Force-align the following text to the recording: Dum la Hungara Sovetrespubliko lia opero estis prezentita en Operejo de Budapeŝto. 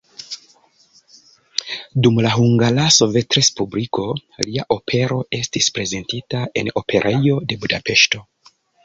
Dum 2.07 2.15
la 2.25 2.31
Hungara 2.37 2.85
Sovetrespubliko 2.95 4.05
lia 4.47 4.65
opero 4.77 5.19
estis 5.41 5.69
prezentita 5.77 6.41
en 6.63 6.73
Operejo 6.83 7.37
de 7.53 7.59
Budapeŝto. 7.65 8.25